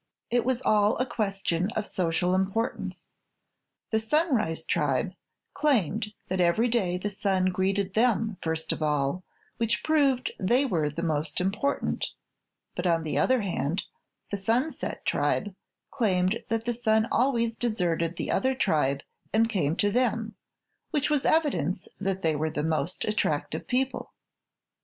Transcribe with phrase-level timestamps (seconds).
[0.31, 3.09] It was all a question of social importance.
[3.91, 5.13] The Sunrise Tribe
[5.53, 9.23] claimed that every day the sun greeted them first of all,
[9.57, 12.13] which proved they were the most important;
[12.75, 13.85] but, on the other hand,
[14.31, 15.53] the Sunset Tribe
[15.91, 20.33] claimed that the sun always deserted the other tribe and came to them,
[20.89, 24.13] which was evidence that they were the most attractive people.